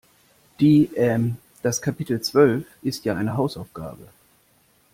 [0.59, 4.07] Die, ähm, das Kapitel zwölf ist ja eine Hausaufgabe.